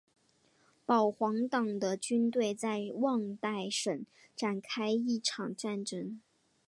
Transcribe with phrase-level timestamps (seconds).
[0.83, 4.03] 保皇党的军队在旺代省
[4.35, 6.19] 展开一场战争。